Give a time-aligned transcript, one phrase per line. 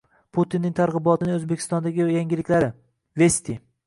[0.35, 2.71] Putinning targ'ibotining O'zbekistondagi yangiliklari
[3.23, 3.57] Vesti